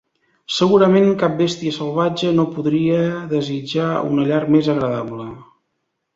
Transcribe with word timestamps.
Segurament 0.59 1.11
cap 1.23 1.35
bèstia 1.41 1.73
salvatge 1.75 2.31
no 2.39 2.47
podria 2.57 3.03
desitjar 3.35 3.93
una 4.15 4.27
llar 4.33 4.43
més 4.57 4.73
agradable. 4.77 5.29